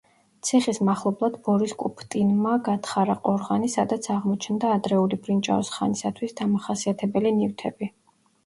ციხის 0.47 0.77
მახლობლად 0.87 1.35
ბორის 1.47 1.75
კუფტინმა 1.83 2.53
გათხარა 2.67 3.17
ყორღანი, 3.27 3.69
სადაც 3.75 4.09
აღმოჩნდა 4.15 4.73
ადრეული 4.79 5.21
ბრინჯაოს 5.27 5.71
ხანისათვის 5.77 6.37
დამახასიათებელი 6.41 7.37
ნივთები. 7.41 7.93